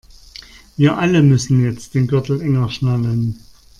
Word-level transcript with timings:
Wir 0.77 0.97
alle 0.97 1.21
müssen 1.21 1.63
jetzt 1.63 1.93
den 1.93 2.07
Gürtel 2.07 2.41
enger 2.41 2.71
schnallen. 2.71 3.39